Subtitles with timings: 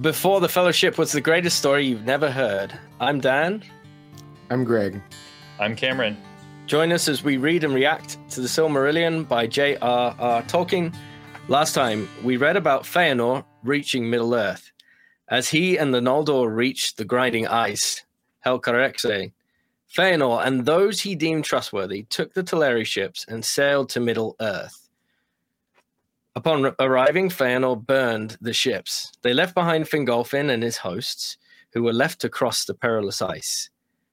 [0.00, 2.78] Before the Fellowship was the greatest story you've never heard.
[3.00, 3.62] I'm Dan.
[4.50, 5.00] I'm Greg.
[5.58, 6.18] I'm Cameron.
[6.66, 10.42] Join us as we read and react to the Silmarillion by J.R.R.
[10.42, 10.94] Tolkien.
[11.48, 14.70] Last time, we read about Feanor reaching Middle Earth.
[15.28, 18.04] As he and the Noldor reached the grinding ice,
[18.44, 19.32] Helcaraxe,
[19.90, 24.85] Feanor and those he deemed trustworthy took the Teleri ships and sailed to Middle Earth.
[26.36, 29.10] Upon arriving, Feanor burned the ships.
[29.22, 31.38] They left behind Fingolfin and his hosts,
[31.72, 33.70] who were left to cross the perilous ice.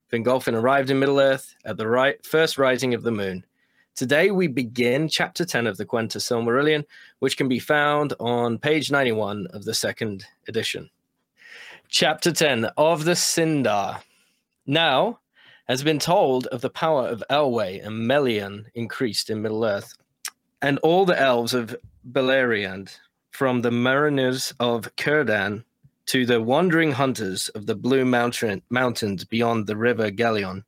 [0.09, 3.45] Fingolfin arrived in Middle Earth at the first rising of the moon.
[3.93, 6.85] Today we begin chapter 10 of the Quenta Silmarillion,
[7.19, 10.89] which can be found on page 91 of the second edition.
[11.89, 14.01] Chapter 10 of the Sindar.
[14.65, 15.19] Now
[15.67, 19.93] has been told of the power of Elwë and Melian increased in Middle Earth,
[20.63, 21.75] and all the elves of
[22.09, 22.97] Beleriand,
[23.31, 25.65] from the mariners of Círdan
[26.05, 30.63] to the wandering hunters of the blue mountain, mountains beyond the river Gelion,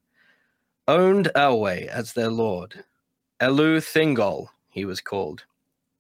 [0.89, 2.84] owned Elwë as their lord.
[3.39, 5.44] Elu Thingol, he was called,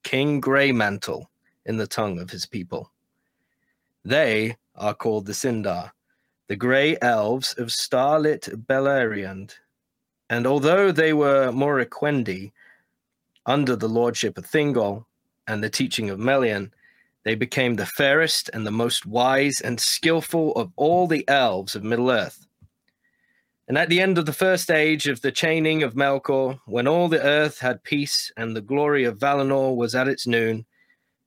[0.03, 1.27] King Greymantle
[1.65, 2.91] in the tongue of his people.
[4.03, 5.91] They are called the Sindar,
[6.47, 9.55] the grey elves of starlit Beleriand.
[10.29, 12.51] And although they were Moriquendi,
[13.45, 15.05] under the lordship of Thingol,
[15.47, 16.73] and the teaching of Melian,
[17.23, 21.83] they became the fairest and the most wise and skillful of all the elves of
[21.83, 22.45] Middle Earth.
[23.67, 27.07] And at the end of the first age of the chaining of Melkor, when all
[27.07, 30.65] the earth had peace and the glory of Valinor was at its noon,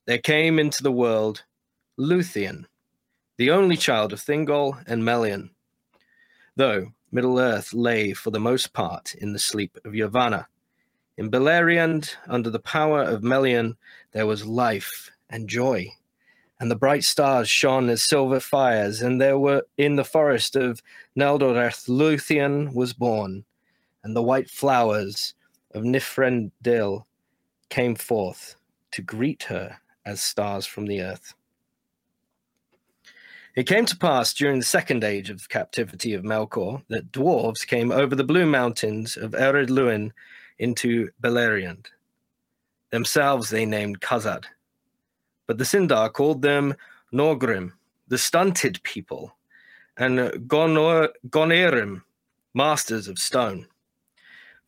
[0.06, 1.42] there came into the world
[1.98, 2.64] Luthien,
[3.36, 5.50] the only child of Thingol and Melian.
[6.54, 10.46] Though Middle Earth lay for the most part in the sleep of Yavanna,
[11.18, 13.76] in Beleriand, under the power of Melian,
[14.12, 15.88] there was life and joy,
[16.60, 20.80] and the bright stars shone as silver fires, and there were in the forest of
[21.16, 23.44] Neldoreth Luthien was born,
[24.04, 25.34] and the white flowers
[25.74, 27.04] of Niphredil
[27.68, 28.54] came forth
[28.92, 31.34] to greet her as stars from the earth.
[33.56, 37.66] It came to pass during the second age of the captivity of Melkor that dwarves
[37.66, 40.12] came over the blue mountains of Ered Luin
[40.58, 41.86] into Beleriand.
[42.90, 44.44] Themselves they named Khazad.
[45.46, 46.74] But the Sindar called them
[47.12, 47.72] Naugrim,
[48.08, 49.34] the stunted people,
[49.96, 52.02] and Gonor- Gonerim,
[52.54, 53.66] masters of stone.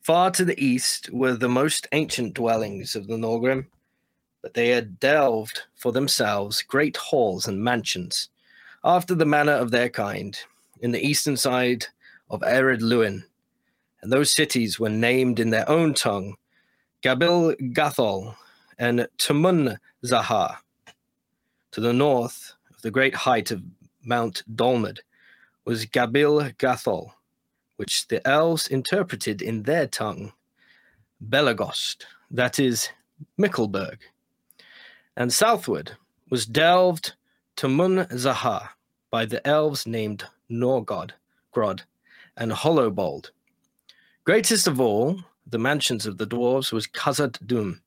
[0.01, 3.67] Far to the east were the most ancient dwellings of the Naugrim,
[4.41, 8.29] but they had delved for themselves great halls and mansions,
[8.83, 10.39] after the manner of their kind,
[10.81, 11.85] in the eastern side
[12.31, 13.23] of Ered Luin,
[14.01, 16.35] and those cities were named in their own tongue
[17.03, 18.35] Gabil Gathol
[18.77, 20.57] and Tumun Zahar.
[21.71, 23.63] To the north of the great height of
[24.03, 24.99] Mount Dolmed
[25.65, 27.13] was Gabil Gathol,
[27.77, 30.33] which the elves interpreted in their tongue
[31.23, 32.89] Belegost, that is,
[33.39, 33.99] Mickleburg.
[35.15, 35.91] And southward
[36.29, 37.13] was delved
[37.55, 38.69] Tumun Zahar
[39.11, 41.11] by the elves named Norgod,
[41.53, 41.81] Grod,
[42.35, 43.29] and Hollowbold
[44.23, 47.81] Greatest of all the mansions of the dwarves was Khazad Dum,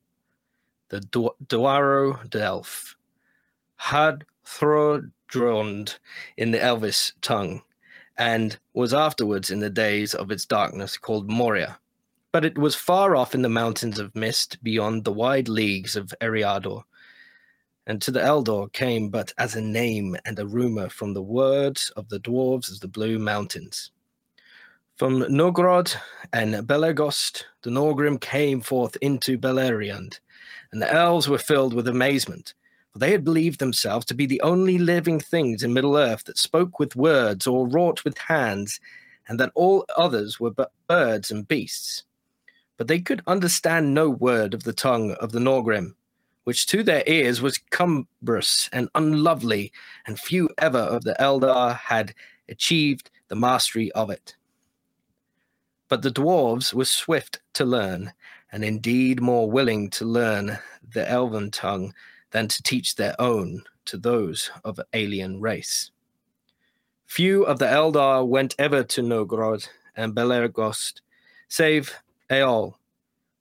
[0.89, 2.97] the Dwarrowdelf,
[3.77, 5.97] had Throdrond
[6.37, 7.63] in the Elvish tongue,
[8.19, 11.79] and was afterwards in the days of its darkness called Moria.
[12.33, 16.13] But it was far off in the mountains of mist beyond the wide leagues of
[16.21, 16.83] Eriador,
[17.87, 21.91] and to the Eldar came but as a name and a rumor from the words
[21.91, 23.93] of the dwarves of the Blue Mountains.
[24.97, 25.93] From Nogrod
[26.33, 30.21] and Belegost, the Naugrim came forth into Beleriand,
[30.71, 32.55] and the elves were filled with amazement,
[32.93, 36.39] for they had believed themselves to be the only living things in Middle Earth that
[36.39, 38.79] spoke with words or wrought with hands,
[39.27, 42.05] and that all others were but birds and beasts.
[42.77, 45.97] But they could understand no word of the tongue of the Naugrim,
[46.45, 49.73] which to their ears was cumbrous and unlovely,
[50.07, 52.15] and few ever of the Eldar had
[52.49, 54.37] achieved the mastery of it.
[55.95, 58.15] But the dwarves were swift to learn,
[58.51, 61.95] and indeed more willing to learn the elven tongue
[62.33, 65.93] than to teach their own to those of alien race.
[67.07, 71.01] Few of the Eldar went ever to Nogrod and Belegost,
[71.47, 71.95] save
[72.29, 72.75] Eol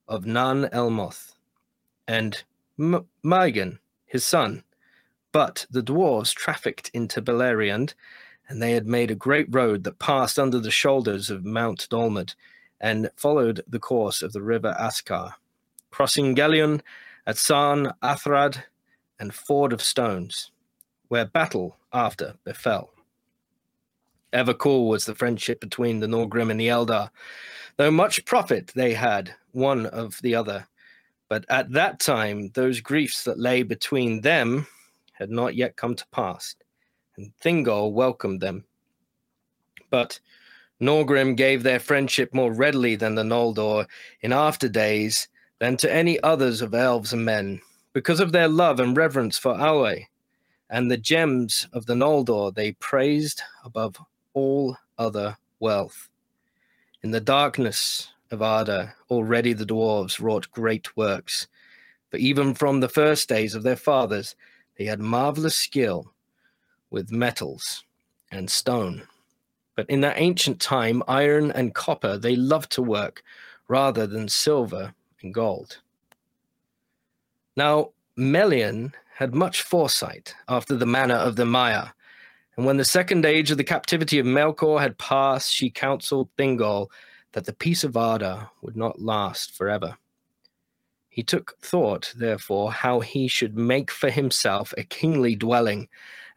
[0.07, 1.33] of Nan Elmoth
[2.07, 2.43] and
[2.79, 3.07] M-
[4.05, 4.63] his son.
[5.31, 7.95] But the dwarves trafficked into Beleriand
[8.49, 12.35] and they had made a great road that passed under the shoulders of Mount Dolmed
[12.81, 15.33] and followed the course of the river Ascar,
[15.91, 16.81] crossing Gelion
[17.25, 18.63] at Sarn Athrad
[19.19, 20.51] and Ford of Stones.
[21.13, 22.89] where battle after befell.
[24.33, 27.11] Ever cool was the friendship between the Naugrim and the Eldar,
[27.77, 30.67] though much profit they had one of the other.
[31.29, 34.65] But at that time, those griefs that lay between them
[35.11, 36.55] had not yet come to pass,
[37.17, 38.65] and Thingol welcomed them.
[39.89, 40.19] But
[40.81, 43.87] Naugrim gave their friendship more readily than the Noldor
[44.21, 45.27] in after days
[45.59, 47.61] than to any others of elves and men,
[47.93, 50.07] because of their love and reverence for Aule,
[50.69, 53.95] and the gems of the Noldor they praised above
[54.33, 56.09] all other wealth.
[57.03, 61.47] In the darkness of Arda, already the dwarves wrought great works,
[62.09, 64.35] for even from the first days of their fathers,
[64.77, 66.12] they had marvelous skill
[66.93, 67.83] with metals
[68.31, 69.07] and stone.
[69.75, 73.23] But in that ancient time, iron and copper they loved to work
[73.67, 75.79] rather than silver and gold.
[77.57, 81.91] Now, Melian had much foresight after the manner of the Maiar.
[82.55, 86.89] and when the second age of the captivity of Melkor had passed, she counseled Thingol
[87.31, 89.97] that the peace of Arda would not last forever.
[91.09, 95.87] He took thought, therefore, how he should make for himself a kingly dwelling,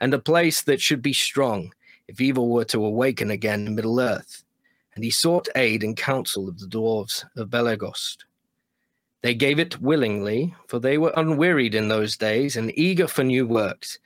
[0.00, 1.72] and a place that should be strong,
[2.08, 4.44] if evil were to awaken again in Middle Earth.
[4.94, 8.24] And he sought aid and counsel of the dwarves of Belegost.
[9.22, 13.46] They gave it willingly, for they were unwearied in those days and eager for new
[13.46, 13.98] works.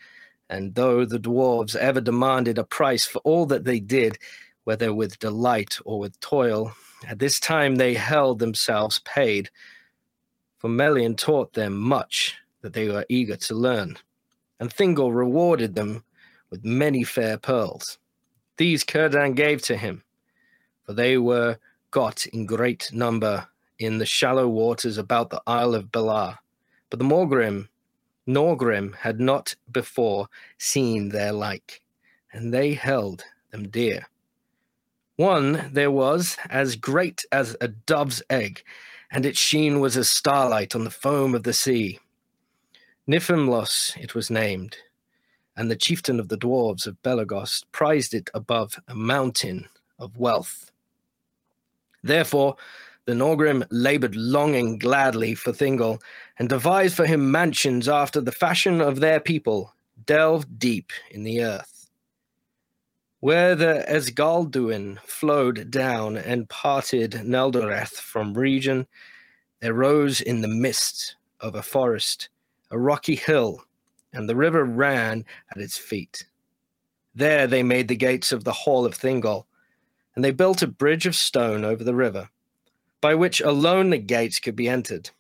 [0.49, 4.19] And though the dwarves ever demanded a price for all that they did,
[4.65, 6.73] whether with delight or with toil,
[7.07, 9.51] at this time they held themselves paid.
[10.59, 13.97] For Melian taught them much that they were eager to learn,
[14.61, 16.05] and Thingol rewarded them
[16.51, 17.99] with many fair pearls.
[18.59, 20.05] These Círdan gave to him,
[20.85, 21.59] for they were
[21.91, 23.49] got in great number
[23.79, 26.39] in the shallow waters about the Isle of Balar.
[26.91, 27.69] But the Morgrim
[28.29, 30.29] Naugrim had not before
[30.59, 31.81] seen their like,
[32.33, 34.07] and they held them dear.
[35.17, 38.63] One there was as great as a dove's egg,
[39.11, 41.99] and its sheen was as starlight on the foam of the sea.
[43.11, 44.77] Nimphelos it was named,
[45.57, 49.69] and the chieftain of the dwarves of Belegost prized it above a mountain
[49.99, 50.71] of wealth.
[52.05, 52.55] Therefore
[53.07, 56.01] the Naugrim labored long and gladly for Thingol,
[56.39, 59.75] and devised for him mansions after the fashion of their people,
[60.07, 61.91] delved deep in the earth.
[63.19, 68.87] Where the Esgalduin flowed down and parted Neldoreth from Region,
[69.59, 72.29] there rose in the midst of a forest
[72.71, 73.65] a rocky hill,
[74.13, 76.27] and the river ran at its feet.
[77.15, 79.47] There they made the gates of the hall of Thingol,
[80.15, 82.29] and they built a bridge of stone over the river
[83.01, 85.11] by which alone the gates could be entered.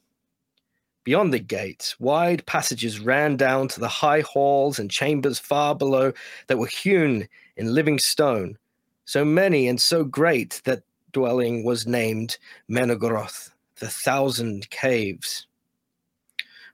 [1.04, 6.12] Beyond the gates, wide passages ran down to the high halls and chambers far below
[6.46, 7.26] that were hewn
[7.56, 8.58] in living stone,
[9.06, 10.82] so many and so great that
[11.12, 12.36] dwelling was named
[12.68, 15.46] Menegroth, the thousand caves.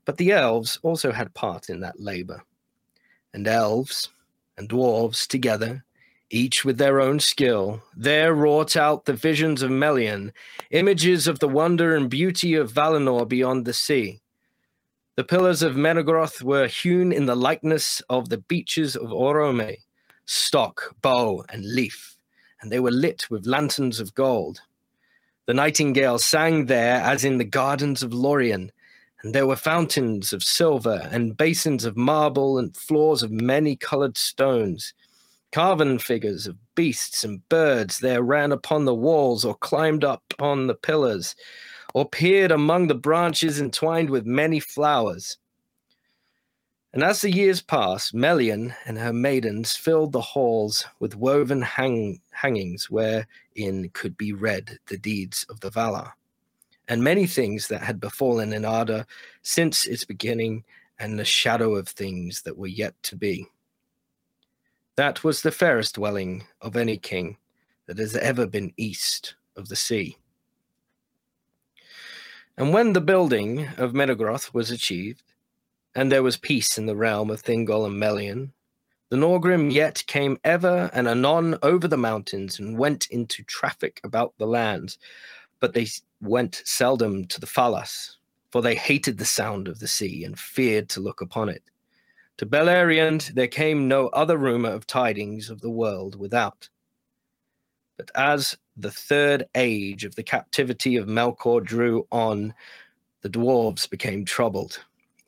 [0.06, 2.42] But the elves also had part in that labor,
[3.34, 4.08] and elves
[4.56, 5.84] and dwarves together
[6.30, 10.32] each with their own skill, there wrought out the visions of Melian,
[10.70, 14.20] images of the wonder and beauty of Valinor beyond the sea.
[15.14, 19.76] The pillars of Menegroth were hewn in the likeness of the beeches of Orome,
[20.26, 22.18] stock, bow, and leaf,
[22.60, 24.60] and they were lit with lanterns of gold.
[25.46, 28.72] The nightingale sang there as in the gardens of Lorien,
[29.26, 34.16] and there were fountains of silver and basins of marble and floors of many colored
[34.16, 34.94] stones.
[35.50, 40.68] Carven figures of beasts and birds there ran upon the walls or climbed up on
[40.68, 41.34] the pillars
[41.92, 45.38] or peered among the branches entwined with many flowers.
[46.92, 52.20] And as the years passed, Melian and her maidens filled the halls with woven hang-
[52.30, 56.12] hangings wherein could be read the deeds of the Valar,
[56.88, 59.06] and many things that had befallen in Arda
[59.42, 60.64] since its beginning,
[60.98, 63.46] and the shadow of things that were yet to be.
[64.96, 67.36] That was the fairest dwelling of any king
[67.86, 70.16] that has ever been east of the sea.
[72.56, 75.22] And when the building of Menegroth was achieved,
[75.94, 78.52] and there was peace in the realm of Thingol and Melian,
[79.10, 84.34] the Naugrim yet came ever and anon over the mountains and went into traffic about
[84.38, 84.98] the lands,
[85.60, 85.86] but they
[86.20, 88.16] went seldom to the Falas,
[88.50, 91.62] for they hated the sound of the sea and feared to look upon it.
[92.38, 96.68] To Beleriand there came no other rumor of tidings of the world without.
[97.96, 102.52] But as the third age of the captivity of Melkor drew on,
[103.22, 104.78] the dwarves became troubled,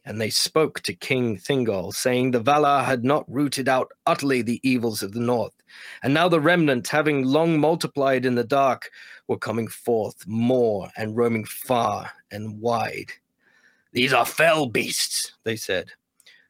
[0.04, 4.61] And they spoke to King Thingol, saying the Valar had not rooted out utterly the
[4.62, 5.58] evils of the north.
[6.03, 8.91] And now the remnant, having long multiplied in the dark,
[9.27, 13.13] were coming forth more and roaming far and wide.
[13.93, 15.91] These are fell beasts, they said,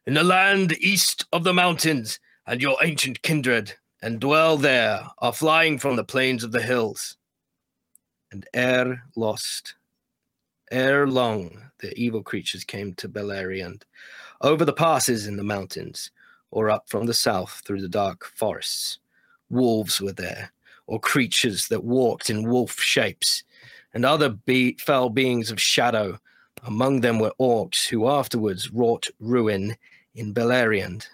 [0.07, 5.33] in the land east of the mountains, and your ancient kindred, and dwell there, are
[5.33, 7.17] flying from the plains of the hills.
[8.33, 9.75] And ere lost,
[10.71, 13.83] ere long, the evil creatures came to Beleriand,
[14.41, 16.11] over the passes in the mountains,
[16.51, 18.99] or up from the south through the dark forests.
[19.51, 20.53] Wolves were there,
[20.87, 23.43] or creatures that walked in wolf shapes,
[23.95, 26.19] and other be- fell beings of shadow.
[26.65, 29.77] Among them were orcs who afterwards wrought ruin
[30.15, 31.07] in Beleriand.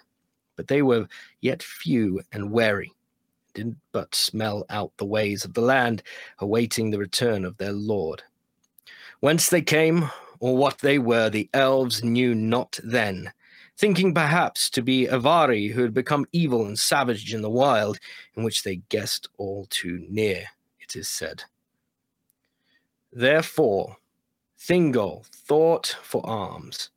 [0.55, 1.07] But they were
[1.41, 2.91] yet few and wary,
[3.53, 6.01] did but smell out the ways of the land,
[6.39, 8.23] awaiting the return of their lord.
[9.19, 13.31] Whence they came, or what they were, the elves knew not then,
[13.77, 17.99] thinking perhaps to be Avari who had become evil and savage in the wild,
[18.35, 20.45] in which they guessed all too near,
[20.79, 21.43] it is said.
[23.11, 23.97] Therefore,
[24.59, 26.89] Thingol thought for arms,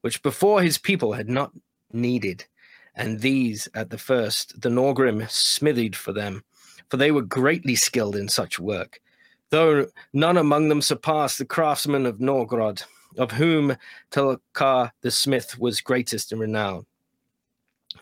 [0.00, 1.52] which before his people had not
[1.92, 2.44] needed,
[2.94, 6.44] and these at the first the Naugrim smithied for them,
[6.88, 9.00] for they were greatly skilled in such work,
[9.50, 12.82] though none among them surpassed the craftsmen of Nogrod
[13.16, 13.76] of whom
[14.10, 16.86] Telchar the smith was greatest in renown.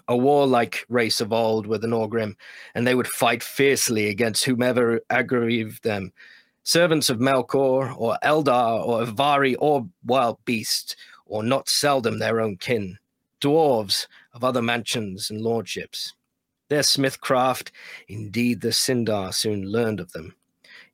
[0.06, 2.36] A warlike race of old were the Naugrim,
[2.74, 6.12] and they would fight fiercely against whomever aggrieved them.
[6.62, 10.96] Servants of Melkor, or Eldar, or Avari, or wild beast,
[11.26, 12.98] or not seldom their own kin.
[13.40, 16.14] Dwarves of other mansions and lordships.
[16.68, 17.70] Their smithcraft,
[18.08, 20.34] indeed, the Sindar soon learned of them.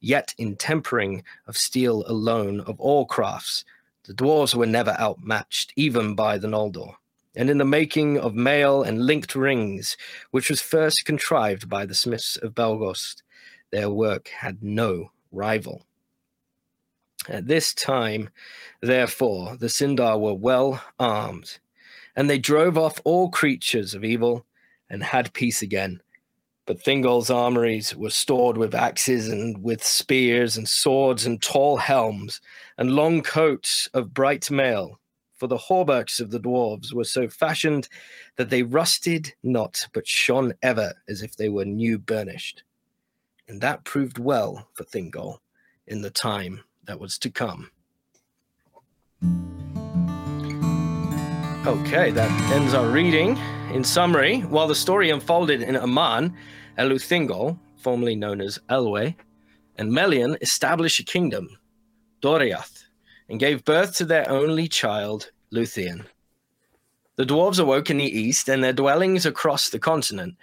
[0.01, 3.65] Yet in tempering of steel alone, of all crafts,
[4.05, 6.95] the dwarves were never outmatched, even by the Noldor.
[7.35, 9.97] And in the making of mail and linked rings,
[10.31, 13.23] which was first contrived by the smiths of Belgost,
[13.71, 15.85] their work had no rival.
[17.29, 18.29] At this time,
[18.83, 21.59] therefore, the Sindar were well armed,
[22.15, 24.47] and they drove off all creatures of evil
[24.91, 26.03] and had peace again,
[26.67, 32.41] but Thingol's armories were stored with axes and with spears and swords and tall helms
[32.79, 34.99] and long coats of bright mail.
[35.37, 37.89] For the hauberks of the dwarves were so fashioned
[38.37, 42.63] that they rusted not, but shone ever as if they were new burnished.
[43.49, 45.39] And that proved well for Thingol
[45.87, 47.71] in the time that was to come.
[51.67, 53.39] Okay, that ends our reading.
[53.75, 56.33] In summary, while the story unfolded in Aman,
[56.79, 59.17] Elu Thingol, formerly known as Elwë,
[59.75, 61.59] and Melian established a kingdom,
[62.23, 62.85] Doriath,
[63.29, 66.05] and gave birth to their only child, Luthien.
[67.17, 70.37] The dwarves awoke in the east, and their dwellings across the continent.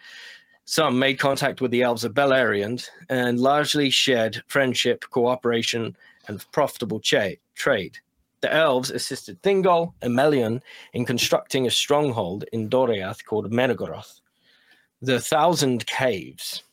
[0.66, 5.96] Some made contact with the elves of Beleriand and largely shared friendship, cooperation,
[6.28, 7.98] and profitable cha- trade.
[8.42, 14.20] The elves assisted Thingol and Melian in constructing a stronghold in Doriath called Menegroth,
[15.00, 16.64] the Thousand Caves.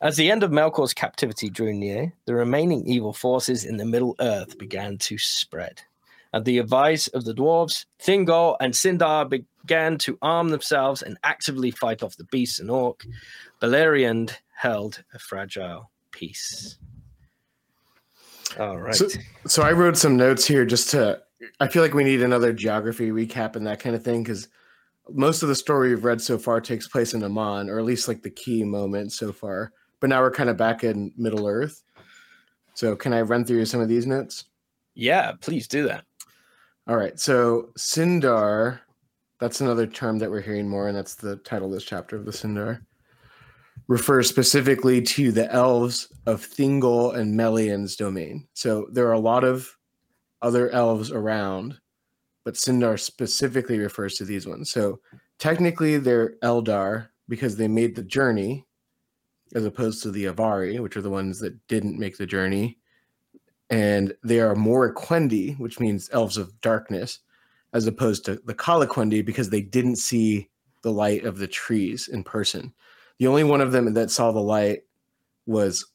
[0.00, 4.14] As the end of Melkor's captivity drew near, the remaining evil forces in the Middle
[4.20, 5.82] Earth began to spread.
[6.32, 11.70] At the advice of the dwarves, Thingol and Sindar began to arm themselves and actively
[11.70, 13.04] fight off the beasts and orc.
[13.60, 16.78] Beleriand held a fragile peace.
[18.58, 18.94] All right.
[18.94, 19.08] So,
[19.46, 21.22] so I wrote some notes here just to.
[21.60, 24.48] I feel like we need another geography recap and that kind of thing because
[25.10, 28.08] most of the story we've read so far takes place in Aman, or at least
[28.08, 29.72] like the key moment so far.
[30.00, 31.82] But now we're kind of back in Middle Earth.
[32.74, 34.44] So can I run through some of these notes?
[34.94, 36.04] Yeah, please do that.
[36.88, 37.18] All right.
[37.20, 38.80] So Sindar,
[39.40, 42.24] that's another term that we're hearing more, and that's the title of this chapter of
[42.24, 42.80] the Sindar
[43.88, 48.48] refers specifically to the elves of Thingol and Melian's domain.
[48.54, 49.76] So there are a lot of
[50.42, 51.78] other elves around,
[52.44, 54.70] but Sindar specifically refers to these ones.
[54.70, 55.00] So
[55.38, 58.64] technically they're Eldar because they made the journey,
[59.54, 62.78] as opposed to the Avari, which are the ones that didn't make the journey.
[63.70, 67.20] And they are Moriquendi, which means elves of darkness,
[67.72, 70.48] as opposed to the Calaquendi because they didn't see
[70.82, 72.72] the light of the trees in person.
[73.18, 74.82] The only one of them that saw the light
[75.46, 75.86] was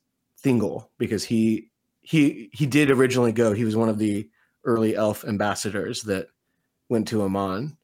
[0.43, 1.69] Thingol because he
[2.01, 3.53] he he did originally go.
[3.53, 4.29] He was one of the
[4.63, 6.27] early elf ambassadors that
[6.89, 7.77] went to Aman.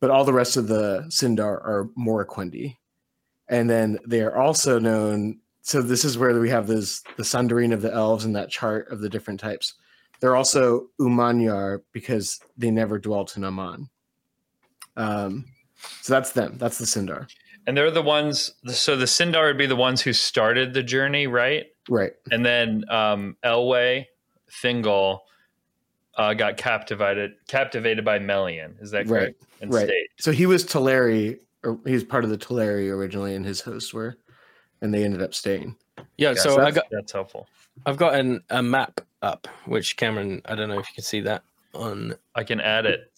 [0.00, 2.76] But all the rest of the Sindar are Moriquendi.
[3.48, 5.38] And then they are also known.
[5.62, 8.88] So this is where we have this the sundering of the elves and that chart
[8.90, 9.74] of the different types.
[10.20, 13.88] They're also Umanyar because they never dwelt in Aman.
[14.96, 15.46] Um,
[16.02, 16.56] so that's them.
[16.58, 17.26] That's the Sindar.
[17.66, 18.52] And they're the ones.
[18.66, 21.66] So the Sindar would be the ones who started the journey, right?
[21.88, 22.12] Right.
[22.30, 24.06] And then um, Elwë,
[24.50, 25.20] Thingol,
[26.16, 28.76] uh, got captivated captivated by Melian.
[28.80, 29.42] Is that correct?
[29.60, 29.86] And right.
[29.86, 30.08] stayed.
[30.18, 33.92] So he was Teleri, or he was part of the Teleri originally, and his hosts
[33.92, 34.16] were,
[34.80, 35.76] and they ended up staying.
[36.16, 37.48] Yeah, Yeah, so so I got That's helpful.
[37.86, 41.20] I've got an, a map up, which Cameron, I don't know if you can see
[41.22, 41.42] that
[41.74, 43.10] on I can add it.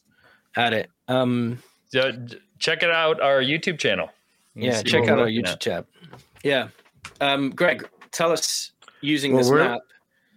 [0.57, 0.91] Add it.
[1.09, 4.11] Um, So, d- check it out our YouTube channel.
[4.57, 5.61] You can yeah, check out our YouTube at.
[5.61, 5.87] chat.
[6.43, 6.69] Yeah,
[7.21, 8.73] um, Greg, tell us
[9.03, 9.81] using Well, this we're- map.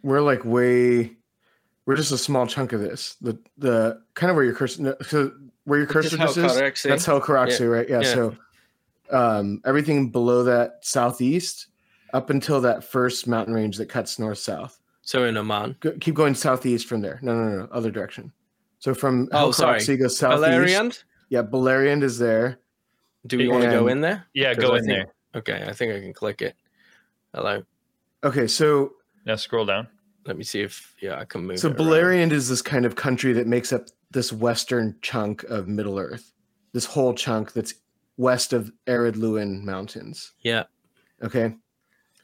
[0.04, 1.12] We're like way,
[1.86, 3.16] we're just a small chunk of this.
[3.22, 5.32] The the kind of where your cursor, so
[5.66, 6.84] where your cursor This just is That's Helcaraxe.
[6.84, 7.90] That's Helcaraxe, right?
[7.90, 8.02] Yeah.
[8.02, 8.14] Yeah.
[8.14, 8.36] So
[9.12, 11.68] um, everything below that southeast
[12.14, 14.80] up until that first mountain range that cuts north south.
[15.02, 15.76] So in Aman.
[15.80, 17.20] Go, keep going southeast from there.
[17.22, 18.32] No, no, no, no, other direction.
[18.80, 19.80] So from Oh, sorry.
[19.80, 20.42] Helcaraxe goes southeast.
[20.44, 20.92] Valerian?
[21.30, 22.60] Yeah, Beleriand is there.
[23.28, 24.26] Do we want to go in there?
[24.34, 25.14] Yeah, go I in think- there.
[25.36, 26.56] Okay, I think I can click it.
[27.34, 27.62] Hello.
[28.24, 28.94] Okay, so
[29.26, 29.88] Now scroll down.
[30.26, 31.60] Let me see if yeah I can move.
[31.60, 31.88] so it around.
[31.90, 36.34] Beleriand is this kind of country that makes up this western chunk of Middle Earth.
[36.74, 37.76] This whole chunk that's
[38.18, 40.34] west of Ered Luin Mountains.
[40.42, 40.64] Yeah.
[41.22, 41.56] Okay.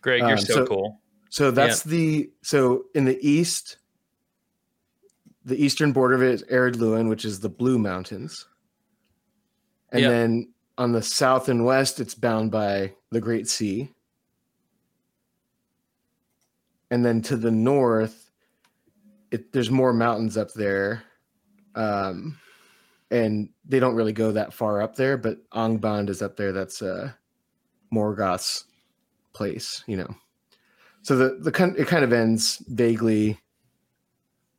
[0.01, 1.01] Greg, you're Um, so, so- cool.
[1.29, 3.77] So that's the so in the east,
[5.43, 8.47] the eastern border of it is Ered Luin, which is the Blue Mountains.
[9.91, 10.09] And Yeah.
[10.09, 13.91] then on the south and west, it's bound by the Great Sea.
[16.91, 18.29] And then to the north,
[19.31, 21.03] it, there's more mountains up there.
[21.75, 22.37] Um,
[23.11, 26.51] and they don't really go that far up there, but Angband is up there.
[26.51, 27.11] That's uh,
[27.93, 28.65] Morgoth's
[29.33, 30.15] place, you know.
[31.03, 33.39] So the the it kind of ends vaguely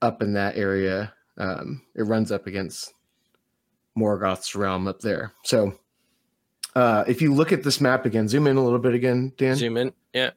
[0.00, 1.12] up in that area.
[1.38, 2.94] Um, it runs up against
[3.98, 5.32] Morgoth's realm up there.
[5.44, 5.76] So
[6.76, 9.56] uh, if you look at this map again, zoom in a little bit again, Dan.
[9.56, 9.92] Zoom in.
[10.12, 10.30] Yeah.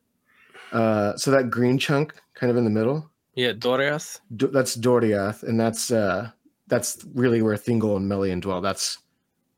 [0.72, 3.52] Uh, so that green chunk, kind of in the middle, Yeah.
[3.54, 4.20] Doriath.
[4.36, 6.32] D- that's Doriath, and that's uh,
[6.68, 8.62] that's really where Thingol and Melian dwell.
[8.62, 8.98] That's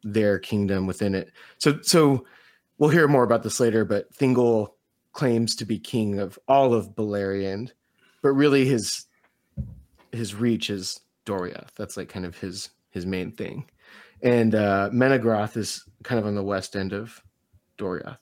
[0.03, 1.31] their kingdom within it.
[1.59, 2.25] So so
[2.79, 4.69] we'll hear more about this later, but Thingol
[5.13, 7.71] claims to be king of all of Beleriand,
[8.23, 9.05] but really his
[10.11, 11.69] his reach is Doriath.
[11.77, 13.65] That's like kind of his his main thing.
[14.23, 17.21] And uh Menegroth is kind of on the west end of
[17.77, 18.17] Doriath.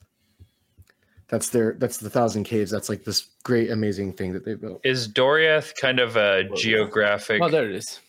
[1.28, 2.72] That's their that's the thousand caves.
[2.72, 4.82] That's like this great amazing thing that they built.
[4.84, 8.00] Is Doriath kind of a geographic Oh, there it is.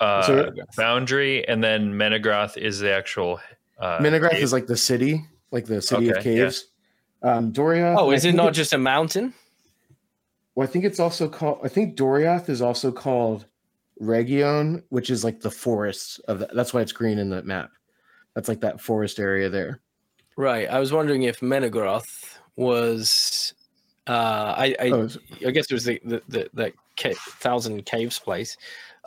[0.00, 3.40] uh, So- boundary, and then Menegroth is the actual.
[3.78, 4.42] Uh, Menegroth cave?
[4.44, 6.42] is like the city, like the city of Okay, yeah.
[6.44, 6.66] caves.
[7.22, 7.96] Um, Doriath.
[7.98, 9.32] Oh, I is it not just a mountain?
[10.54, 11.60] Well, I think it's also called.
[11.64, 13.46] I think Doriath is also called
[14.02, 16.54] Region, which is like the forests of that.
[16.54, 17.70] That's why it's green in the map.
[18.34, 19.80] That's like that forest area there.
[20.36, 20.68] Right.
[20.68, 23.54] I was wondering if Menegroth was.
[24.08, 25.08] Uh, I I, Oh,
[25.46, 28.56] I guess it was the the the, the ca- thousand caves place.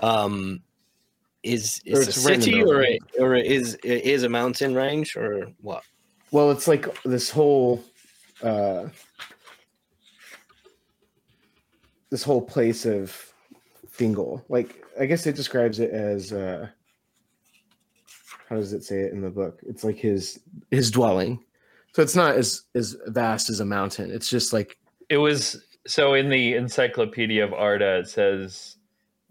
[0.01, 0.61] Um,
[1.43, 5.83] is is a city or a, or it is is a mountain range or what?
[6.31, 7.83] well, it's like this whole,
[8.41, 8.87] uh,
[12.09, 13.33] this whole place of
[13.97, 14.43] Thingol.
[14.49, 16.33] Like, I guess it describes it as.
[16.33, 16.67] Uh,
[18.49, 19.59] how does it say it in the book?
[19.65, 20.39] It's like his
[20.71, 21.43] his dwelling.
[21.93, 24.11] So it's not as as vast as a mountain.
[24.11, 24.77] It's just like
[25.09, 27.99] It was so in the Encyclopedia of Arda.
[27.99, 28.77] It says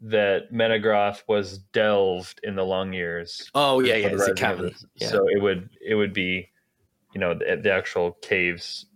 [0.03, 3.51] that Menegroth was delved in the long years.
[3.55, 4.75] Oh yeah, yeah, the it's a rising cavern.
[4.97, 5.09] Yeah.
[5.11, 6.51] So it would it would be,
[7.15, 8.87] you know, the, the actual caves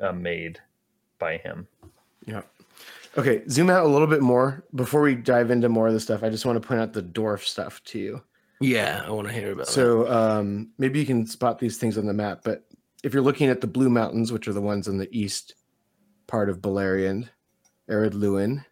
[0.00, 0.60] uh, made
[1.18, 1.66] by him.
[2.26, 2.42] Yeah.
[3.16, 6.22] Okay, zoom out a little bit more before we dive into more of the stuff.
[6.22, 8.22] I just want to point out the dwarf stuff to you.
[8.60, 9.72] yeah, I want to hear about that.
[9.72, 12.40] So um, maybe you can spot these things on the map.
[12.42, 12.64] But
[13.04, 15.56] if you're looking at the blue mountains, which are the ones in the east
[16.26, 17.28] part of Beleriand,
[17.90, 18.64] Ered Luin,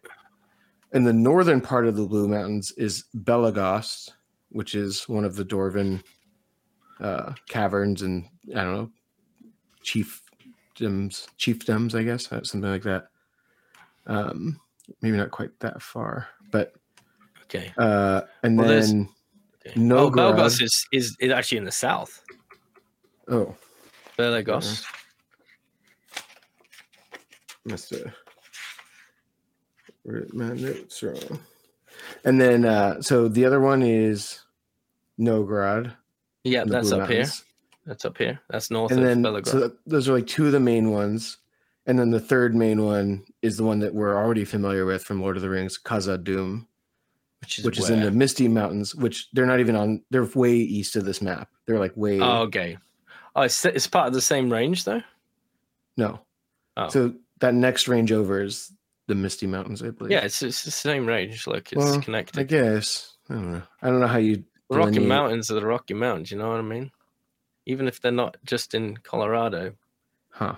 [0.93, 4.11] and the northern part of the blue mountains is Belegost,
[4.49, 6.01] which is one of the Dwarven
[6.99, 8.25] uh, caverns and
[8.55, 8.91] I don't know
[9.83, 13.07] chiefdoms, chiefdoms, I guess something like that.
[14.07, 14.59] Um,
[15.01, 16.73] maybe not quite that far, but
[17.43, 17.71] Okay.
[17.77, 19.09] uh, and Well, then
[19.65, 19.79] okay.
[19.79, 20.09] No oh.
[20.09, 22.23] Belgos is, is is actually in the south.
[23.27, 23.55] oh,
[24.17, 24.83] Belagos.
[27.65, 28.13] must have
[30.33, 31.39] my notes wrong.
[32.25, 34.39] And then, uh, so the other one is
[35.19, 35.93] Nogrod.
[36.43, 37.27] Yeah, that's up here.
[37.85, 38.39] That's up here.
[38.49, 41.37] That's north And of then, so those are like two of the main ones.
[41.85, 45.21] And then the third main one is the one that we're already familiar with from
[45.21, 46.67] Lord of the Rings, Khazad Dûm,
[47.41, 50.03] which is which is in the Misty Mountains, which they're not even on.
[50.11, 51.49] They're way east of this map.
[51.65, 52.77] They're like way Oh, okay.
[53.35, 55.01] Oh, it's, it's part of the same range though.
[55.97, 56.19] no.
[56.77, 56.89] Oh.
[56.89, 58.71] So that next range over is
[59.07, 60.11] the Misty Mountains, I believe.
[60.11, 61.45] Yeah, it's it's the same range.
[61.47, 62.03] Look, it's Well,
[62.37, 63.61] I guess I don't know.
[63.81, 66.31] I don't know how you The Rocky Mountains are the Rocky Mountains.
[66.31, 66.91] You know what I mean?
[67.65, 69.73] Even if they're not just in Colorado.
[70.29, 70.55] Huh?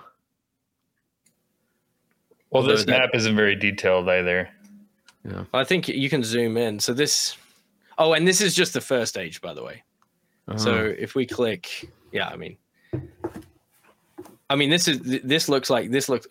[2.54, 4.48] Well, Although this map isn't very detailed either.
[5.28, 5.44] Yeah.
[5.52, 6.78] I think you can zoom in.
[6.78, 7.36] So this.
[7.98, 9.82] Oh, and this is just the first age, by the way.
[10.56, 10.92] So Uh-huh.
[10.98, 12.56] if we click, yeah, I mean,
[14.50, 16.26] I mean, this is this looks like this looks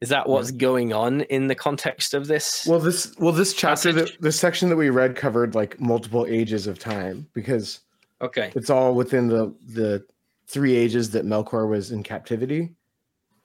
[0.02, 2.66] is that what's going on in the context of this?
[2.66, 6.66] Well, this well this chapter that this section that we read covered like multiple ages
[6.66, 7.82] of time because
[8.20, 10.04] okay, it's all within the the
[10.48, 12.72] three ages that Melkor was in captivity.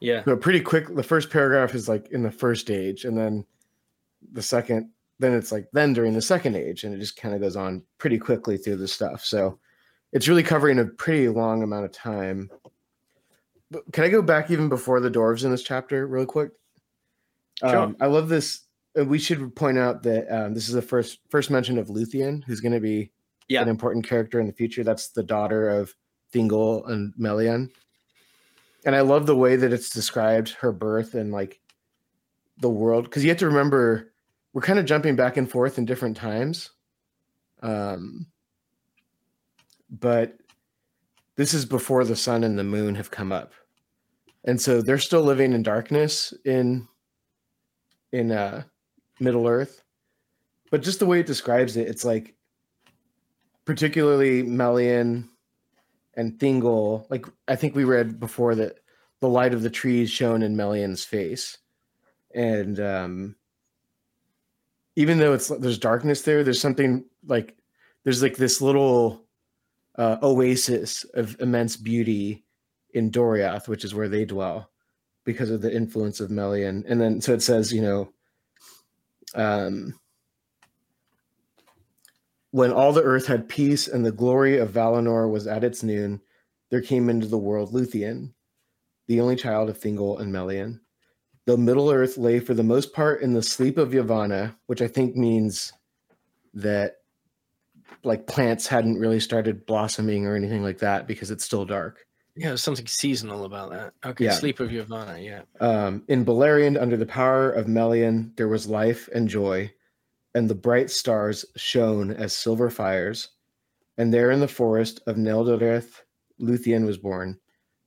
[0.01, 0.95] yeah, So pretty quick.
[0.97, 3.45] The first paragraph is like in the first age, and then
[4.33, 7.43] the second, then it's like then during the second age, and it just kind of
[7.43, 9.23] goes on pretty quickly through the stuff.
[9.27, 9.59] So
[10.15, 12.49] it's really covering a pretty long amount of time.
[13.71, 16.51] But can I go back even before the dwarves in this chapter, real quick?
[17.61, 17.77] Sure.
[17.77, 18.63] Um, I love this.
[18.95, 22.61] We should point out that um, this is the first first mention of Luthien, who's
[22.61, 23.11] going to be
[23.49, 23.63] Yeah.
[23.63, 24.85] an important character in the future.
[24.85, 25.95] That's the daughter of
[26.33, 27.71] Thingol and Melian
[28.87, 31.61] and I love the way that it's described her birth and like
[32.59, 34.13] the world because you have to remember
[34.53, 36.71] we're kind of jumping back and forth in different times.
[37.63, 38.29] Um,
[39.91, 40.39] but
[41.37, 43.53] this is before the sun and the moon have come up,
[44.45, 46.89] and so they're still living in darkness in
[48.13, 48.63] in uh,
[49.21, 49.83] Middle Earth.
[50.71, 52.35] But just the way it describes it, it's like
[53.65, 55.29] particularly Melian
[56.15, 58.81] and Thingol, like I think we read before that
[59.21, 61.59] the light of the trees shone in Melian's face.
[62.35, 63.37] And um
[64.97, 67.57] even though it's there's darkness there, there's something like
[68.05, 69.26] there's like this little
[69.99, 72.45] uh, oasis of immense beauty
[72.93, 74.71] in Doriath, which is where they dwell,
[75.25, 76.85] because of the influence of Melian.
[76.89, 78.13] And then so it says, you know,
[79.35, 79.99] um
[82.53, 86.23] when all the earth had peace and the glory of Valinor was at its noon,
[86.71, 88.33] there came into the world Luthien,
[89.09, 90.81] the only child of Thingol and Melian.
[91.45, 94.89] The Middle Earth lay for the most part in the sleep of Yavanna, which I
[94.89, 95.73] think means
[96.55, 96.97] that
[98.07, 102.07] like plants hadn't really started blossoming or anything like that because it's still dark.
[102.37, 103.95] Yeah, there's something seasonal about that.
[104.05, 104.33] Okay, Yeah.
[104.33, 105.43] Sleep of Yavanna, yeah.
[105.61, 109.73] Um, in Beleriand, under the power of Melian, there was life and joy,
[110.35, 113.31] and the bright stars shone as silver fires.
[113.97, 116.03] And there in the forest of Neldoreth,
[116.39, 117.41] Luthien was born,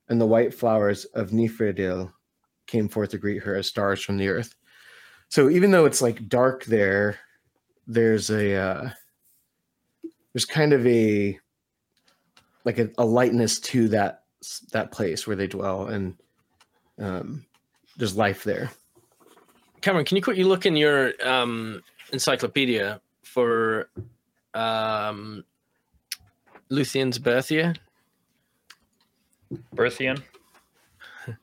[0.10, 2.12] and the white flowers of Niphredil
[2.66, 4.56] came forth to greet her as stars from the earth.
[5.30, 7.20] So even though it's like dark there,
[7.86, 8.90] there's a uh,
[10.34, 11.40] there's kind of a
[12.66, 14.24] like a, a lightness to that
[14.72, 16.16] that place where they dwell, and
[17.00, 17.46] um,
[17.98, 18.72] there's life there.
[19.82, 23.90] Cameron, can you quickly look in your um, encyclopedia for
[24.54, 25.44] um,
[26.70, 27.74] Luthien's birth year?
[29.74, 30.24] Berthian.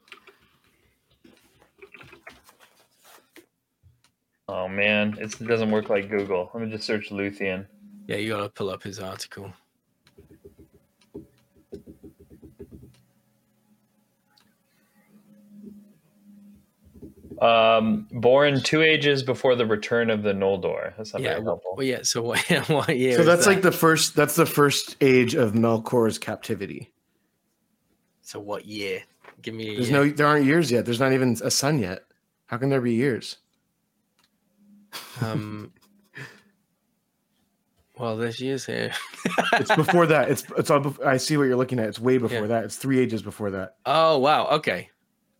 [4.49, 6.53] Oh man, it's, it doesn't work like Google.
[6.55, 7.67] Let me just search Luthien.
[8.07, 9.53] Yeah, you gotta pull up his article.
[17.41, 20.97] Um, born two ages before the return of the Noldor.
[20.97, 21.75] That's not yeah, very helpful.
[21.77, 22.01] well, yeah.
[22.03, 22.39] So what?
[22.69, 23.17] what year?
[23.17, 23.51] so that's that?
[23.51, 24.15] like the first.
[24.17, 26.93] That's the first age of Melkor's captivity.
[28.23, 29.03] So what year?
[29.43, 29.71] Give me.
[29.71, 30.05] A There's year.
[30.05, 30.11] no.
[30.11, 30.85] There aren't years yet.
[30.87, 32.05] There's not even a sun yet.
[32.47, 33.37] How can there be years?
[35.21, 35.73] Um.
[37.99, 38.93] Well, there's years here.
[39.55, 40.31] It's before that.
[40.31, 40.95] It's it's all.
[41.05, 41.89] I see what you're looking at.
[41.89, 42.47] It's way before Yeah.
[42.49, 42.65] that.
[42.65, 43.77] It's three ages before that.
[43.87, 44.47] oh wow.
[44.49, 44.91] Okay.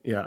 [0.05, 0.27] Yeah.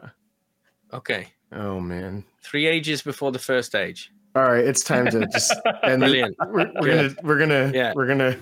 [0.94, 1.28] Okay.
[1.52, 2.24] Oh man.
[2.44, 4.12] Three ages before the first age.
[4.36, 4.64] All right.
[4.64, 6.02] It's time to just end.
[6.02, 6.36] Brilliant.
[6.40, 7.94] We're, we're gonna we're gonna Yeah.
[7.96, 8.38] we're gonna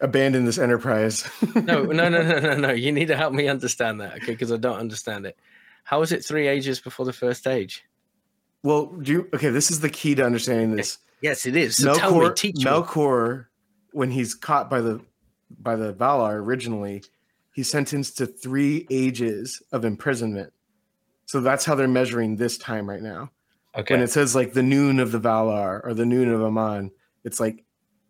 [0.00, 1.28] abandon this enterprise.
[1.54, 2.70] No, no, no, no, no, no.
[2.72, 4.26] You need to help me understand that, okay?
[4.32, 5.36] Because I don't understand it.
[5.84, 7.84] How is it three ages before the first age?
[8.66, 9.50] Well, do you, okay.
[9.50, 10.98] This is the key to understanding this.
[11.20, 11.76] Yes, it is.
[11.76, 12.64] So tell me, Melkor, me.
[12.64, 13.46] Melkor,
[13.92, 15.00] when he's caught by the
[15.60, 17.04] by the Valar originally,
[17.54, 20.52] he's sentenced to three ages of imprisonment.
[21.26, 23.30] So that's how they're measuring this time right now.
[23.76, 23.94] Okay.
[23.94, 26.90] When it says like the noon of the Valar or the noon of Aman,
[27.22, 27.64] it's like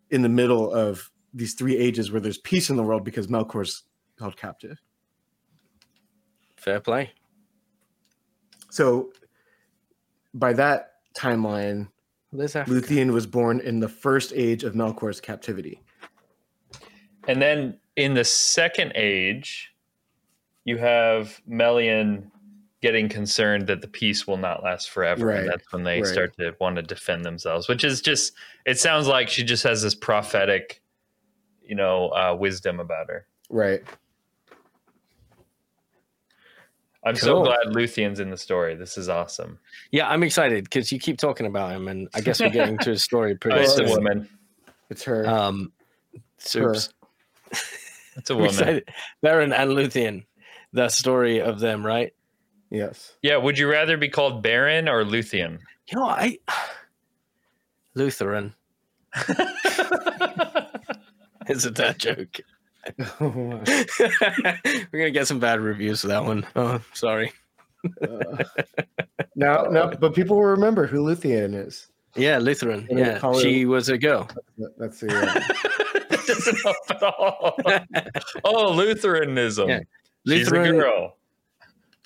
[0.09, 3.83] in the middle of these three ages where there's peace in the world because Melkor's
[4.17, 4.81] held captive.
[6.55, 7.11] Fair play.
[8.71, 9.11] So
[10.37, 11.87] by that timeline,
[12.33, 15.81] Luthien was born in the first age of Melkor's captivity.
[17.27, 19.73] And then in the second age,
[20.65, 22.31] you have Melian
[22.81, 25.27] getting concerned that the peace will not last forever.
[25.27, 26.07] Right, And that's when they right.
[26.07, 28.33] start to want to defend themselves, which is just,
[28.65, 30.81] it sounds like she just has this prophetic,
[31.63, 33.25] you know, uh, wisdom about her.
[33.49, 33.83] Right.
[37.07, 38.75] I'm so glad Luthien's in the story.
[38.75, 39.59] This is awesome.
[39.91, 42.91] Yeah, I'm excited because you keep talking about him, and I guess we're getting to
[42.91, 43.89] his story Oh, pretty it's a soon.
[43.89, 44.29] woman.
[44.89, 45.27] It's her.
[45.27, 45.71] Um,
[46.37, 46.89] Soups.
[48.17, 48.53] It's a I'm woman.
[48.53, 48.89] excited.
[49.23, 50.25] Beren and Luthien,
[50.73, 52.13] the story of them, right?
[52.71, 53.13] yes.
[53.21, 53.37] Yeah.
[53.37, 55.59] Would you rather be called Beren or Luthien?
[55.91, 56.39] You know, I
[57.93, 58.53] Lutheran.
[61.49, 62.39] It's a dad joke.
[63.19, 66.45] We're gonna get some bad reviews for that one.
[66.55, 67.31] Oh, sorry.
[68.01, 68.43] Uh,
[69.35, 71.87] now, now, but people will remember who Luthien is.
[72.15, 72.87] Yeah, Lutheran.
[72.89, 74.27] And Yeah, call her- she was a girl.
[74.57, 75.13] That- That's the.
[75.13, 77.57] Uh, doesn't help at all.
[78.43, 79.69] oh, Lutheranism.
[79.69, 79.79] Yeah.
[80.27, 81.15] She's a girl.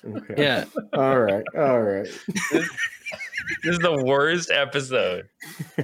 [0.04, 0.34] okay.
[0.36, 1.44] Yeah, All right.
[1.56, 2.06] All right.
[3.62, 5.28] This is the worst episode.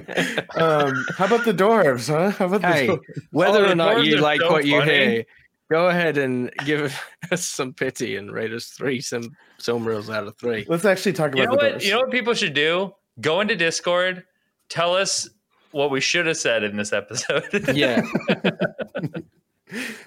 [0.55, 2.31] Um, how about the dwarves, huh?
[2.31, 2.87] How about Hey.
[2.87, 3.03] the dwarves?
[3.31, 4.91] whether Oh, or not you like so what you funny.
[4.91, 5.25] hear,
[5.71, 6.99] go ahead and give
[7.31, 10.65] us some pity and rate us three some Silmarils out of three.
[10.67, 11.81] Let's actually talk You about know the what?
[11.81, 11.85] dwarves.
[11.85, 12.93] You know what people should do?
[13.21, 14.23] Go into Discord.
[14.69, 15.29] Tell us
[15.71, 17.43] what we should have said in this episode.
[17.75, 18.01] Yeah,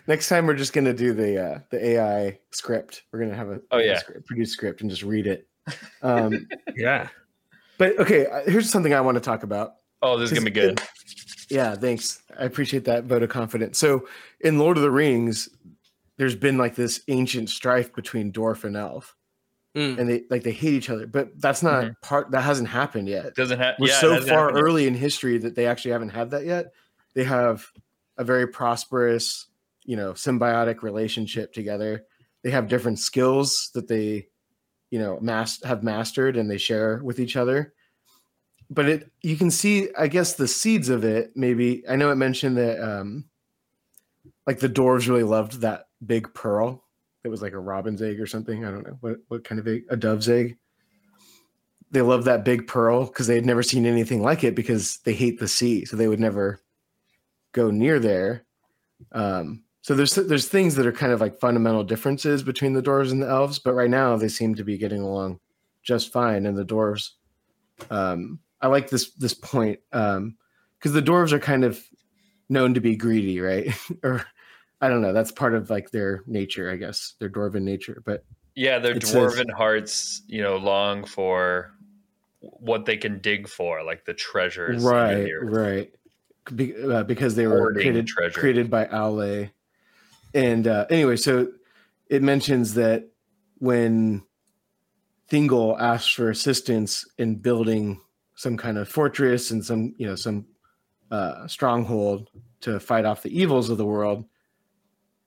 [0.09, 3.05] Next time, we're just gonna do the uh, the AI script.
[3.13, 3.99] We're gonna have a Oh, yeah.
[3.99, 5.47] script, produce script and just read it.
[6.03, 7.09] Um, yeah.
[7.83, 9.75] But okay, uh, here's something I want to talk about.
[10.03, 10.81] oh, this is gonna be good.
[11.51, 12.23] Yeah, thanks.
[12.39, 13.79] I appreciate that vote of confidence.
[13.79, 14.07] So
[14.41, 15.49] in Lord of the Rings,
[16.17, 19.15] there's been like this ancient strife between dwarf and elf,
[19.77, 19.99] Mm.
[19.99, 21.07] and they like they hate each other.
[21.07, 22.31] But that's not part.
[22.31, 23.35] That hasn't happened yet.
[23.35, 23.75] Doesn't have.
[23.79, 26.73] We're yeah, so far happened early in history that they actually haven't had that yet.
[27.15, 27.67] They have
[28.19, 29.47] a very prosperous,
[29.85, 32.05] you know, symbiotic relationship together.
[32.45, 34.29] They have different skills that they,
[34.93, 37.73] you know, mas- have mastered and they share with each other.
[38.71, 41.33] But it, you can see, I guess, the seeds of it.
[41.35, 43.25] Maybe I know it mentioned that, um,
[44.47, 46.85] like the dwarves really loved that big pearl.
[47.25, 48.65] It was like a robin's egg or something.
[48.65, 50.59] I don't know what what kind of egg, a dove's egg
[51.93, 55.13] they love that big pearl because they had never seen anything like it because they
[55.13, 56.59] hate the sea, so they would never
[57.53, 58.45] go near there.
[59.13, 63.11] Um, so there's there's things that are kind of like fundamental differences between the dwarves
[63.11, 65.39] and the elves, but right now they seem to be getting along
[65.83, 66.47] just fine.
[66.47, 67.11] And the dwarves,
[67.91, 71.83] um, I like this this point because the dwarves are kind of
[72.49, 73.69] known to be greedy, right?
[74.05, 74.25] or
[74.81, 75.13] I don't know.
[75.13, 78.03] That's part of like their nature, I guess, their dwarven nature.
[78.05, 81.73] But Yeah, their It says- dwarven hearts, you know, long for
[82.41, 84.83] what they can dig for, like the treasures.
[84.83, 85.93] right the right
[86.55, 88.39] Be, uh, because they were created, treasure.
[88.41, 89.51] created by Aule.
[90.35, 91.49] And uh, anyway so
[92.09, 93.09] it mentions that
[93.59, 94.23] when
[95.31, 98.01] Thingol asks for assistance in building
[98.35, 100.45] some kind of fortress and some, you know, some
[101.11, 102.29] uh, stronghold
[102.61, 104.27] to fight off the evils of the world.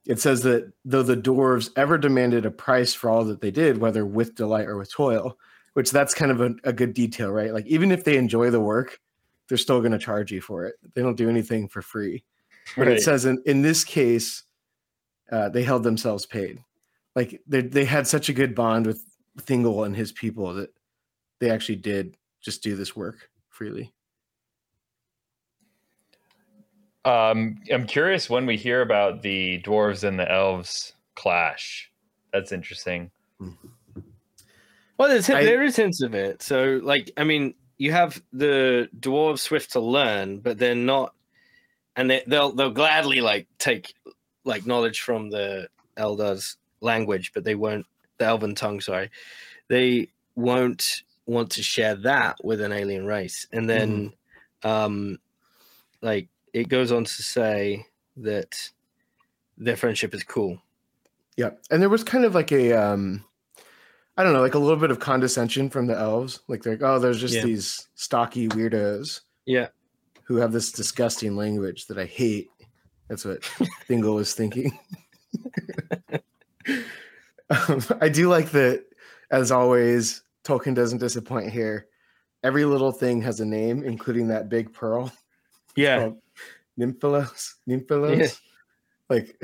[0.05, 3.79] It says that though the dwarves ever demanded a price for all that they did,
[3.79, 5.39] whether with delight or with toil,
[5.73, 7.51] which that's kind of a, a good detail, right?
[7.51, 8.99] Like even if they enjoy the work,
[9.47, 10.75] they're still going to charge you for it.
[10.93, 12.23] They don't do anything for free.
[12.77, 12.97] But Right.
[12.97, 14.43] it says in, in this case,
[15.31, 16.63] uh, they held themselves paid.
[17.15, 19.03] Like they they had such a good bond with
[19.39, 20.69] Thingol and his people that
[21.39, 23.93] they actually did just do this work freely.
[27.03, 31.91] Um, I'm curious when we hear about the dwarves and the elves clash.
[32.33, 33.11] That's interesting.
[34.97, 36.41] Well, there's, I- there is hints of it.
[36.41, 41.13] So, like, I mean, you have the dwarves swift to learn, but they're not,
[41.95, 43.93] and they, they'll they'll gladly like take
[44.45, 47.85] like knowledge from the elders language, but they won't
[48.17, 48.79] the Elven tongue.
[48.79, 49.09] Sorry,
[49.67, 53.47] they won't want to share that with an alien race.
[53.51, 54.13] And then,
[54.63, 55.17] um,
[56.01, 57.85] like, it goes on to say
[58.17, 58.69] that
[59.57, 60.61] their friendship is cool.
[61.35, 63.23] Yeah, and there was kind of like a um
[64.17, 66.39] I don't know, like a little bit of condescension from the elves.
[66.47, 67.43] Like they're like, oh, there's just Yeah.
[67.43, 69.67] these stocky weirdos Yeah.
[70.23, 72.47] who have this disgusting language that I hate.
[73.07, 73.41] That's what
[73.89, 74.77] Thingol was thinking.
[77.49, 78.83] um, I do like that,
[79.31, 81.87] as always, Tolkien doesn't disappoint here.
[82.43, 85.11] Every little thing has a name, including that big pearl
[85.75, 85.99] Yeah.
[85.99, 86.21] called
[86.79, 87.53] Nimphelos.
[87.69, 88.17] Nimphelos.
[88.19, 88.27] Yeah.
[89.09, 89.39] Like,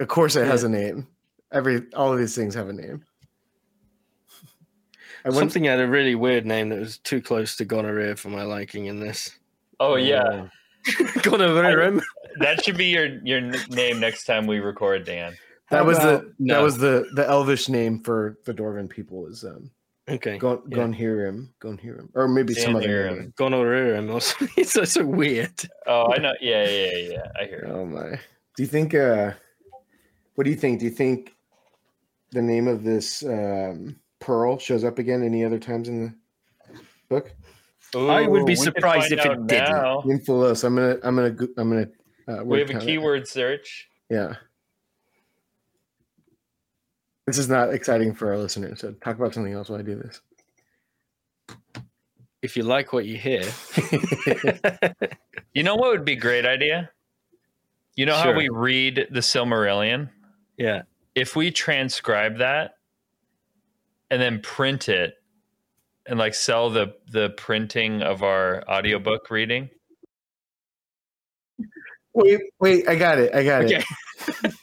[0.00, 1.06] of course, it has a name.
[1.52, 3.04] Every all of these things have a name.
[5.24, 8.28] I wouldn't- Something had a really weird name that was too close to gonorrhea for
[8.28, 9.30] my liking in this.
[9.80, 10.48] Oh yeah,
[11.22, 12.00] gonorrhea.
[12.40, 15.36] That should be your your name next time we record, Dan.
[15.70, 16.54] that How was about- the no.
[16.54, 19.70] that was the the elvish name for the dwarven people is um
[20.08, 20.38] Okay.
[20.38, 20.78] Gon Yeah.
[20.78, 23.18] Gonnhirrim Gonnhirrim or maybe some other Ganhirim.
[23.18, 23.32] name.
[23.36, 24.00] Gonorrhea.
[24.12, 24.48] or something.
[24.56, 25.50] It's so, so weird.
[25.86, 26.32] Oh, I know.
[26.40, 27.08] Yeah, yeah, yeah.
[27.14, 27.26] yeah.
[27.40, 27.64] I hear.
[27.66, 27.72] you.
[27.74, 28.10] Oh my!
[28.56, 28.94] Do you think?
[28.94, 29.32] uh
[30.36, 30.78] What do you think?
[30.78, 31.32] Do you think
[32.30, 36.14] the name of this um pearl shows up again any other times in the
[37.08, 37.32] book?
[37.94, 39.70] I would be Ooh, we could surprised if it out didn't.
[39.70, 40.00] now.
[40.04, 40.18] I'm
[40.74, 41.88] gonna I'm gonna I'm gonna.
[42.28, 43.88] Uh, We have a keyword search.
[44.10, 44.34] Yeah.
[47.26, 48.80] This is not exciting for our listeners.
[48.80, 50.20] So talk about something else while I do this.
[52.42, 53.42] If you like what you hear,
[55.54, 56.90] You know what would be a great idea?
[57.94, 60.10] You know how we read the Silmarillion?
[60.58, 60.82] yeah,
[61.14, 62.74] If we transcribe that
[64.10, 65.14] and then print it
[66.06, 69.70] and like sell the the printing of our audiobook reading.
[72.16, 73.34] Wait, wait, I got it.
[73.34, 73.84] I got Okay.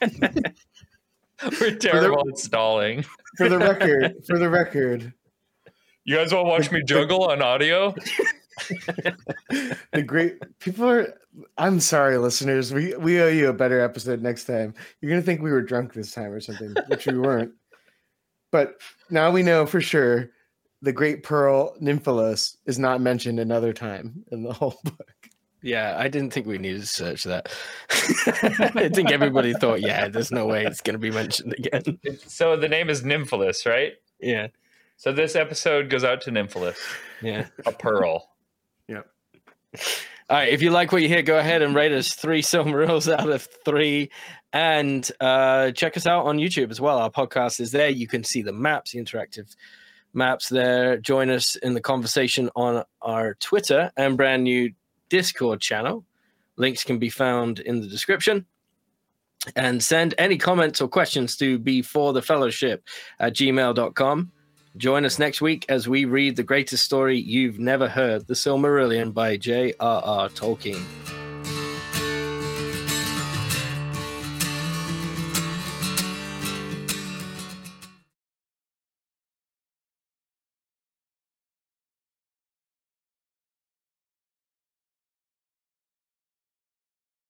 [0.02, 0.56] it.
[1.62, 3.06] We're terrible at stalling.
[3.38, 5.13] For the record, for the record,
[6.06, 7.94] You guys want to watch me juggle on audio?
[9.92, 11.13] the great people are
[11.58, 12.74] I'm sorry, listeners.
[12.74, 14.74] We we owe you a better episode next time.
[15.02, 17.52] You're gonna think we were drunk this time or something, which we weren't.
[18.52, 20.30] But now we know for sure
[20.82, 25.30] the great pearl Nimphelos is not mentioned another time in the whole book.
[25.63, 25.95] Yeah.
[25.97, 27.52] I didn't think we needed to search that.
[27.89, 31.99] I think everybody thought, yeah, there's no way it's going to be mentioned again.
[32.28, 33.93] So the name is Nimphelos, right?
[34.19, 34.47] Yeah,
[34.97, 36.78] So this episode goes out to Nimphelos,
[37.21, 37.47] yeah.
[37.65, 38.30] a pearl.
[38.89, 39.08] Yep.
[40.30, 40.49] All right.
[40.49, 43.47] If you like what you hear, go ahead and rate us three Silmarils out of
[43.63, 44.12] three.
[44.52, 46.97] And uh, check us out on YouTube as well.
[46.99, 47.89] Our podcast is there.
[47.89, 49.56] You can see the maps, the interactive
[50.13, 50.97] maps there.
[50.97, 54.71] Join us in the conversation on our Twitter and brand new
[55.13, 56.04] Discord channel.
[56.56, 58.47] Links can be found in the description.
[59.56, 62.84] And send any comments or questions to before the fellowship
[63.19, 64.32] at gmail.com.
[64.76, 69.13] Join us next week as we read the greatest story you've never heard, The Silmarillion
[69.13, 70.30] by J.R.R.
[70.30, 70.84] Tolkien.